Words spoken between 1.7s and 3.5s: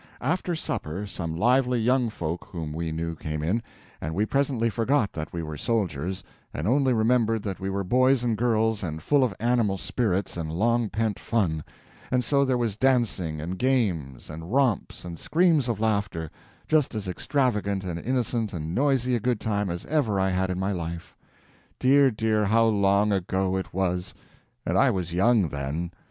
young folk whom we knew came